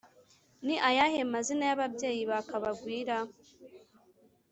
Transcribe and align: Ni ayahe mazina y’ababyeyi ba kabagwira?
Ni 0.65 0.75
ayahe 0.89 1.19
mazina 1.33 1.63
y’ababyeyi 1.69 2.21
ba 2.29 2.39
kabagwira? 2.49 3.17